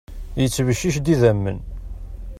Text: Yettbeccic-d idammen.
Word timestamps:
Yettbeccic-d 0.41 1.07
idammen. 1.13 1.59